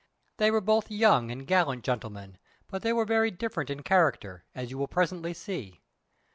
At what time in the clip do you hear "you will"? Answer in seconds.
4.71-4.87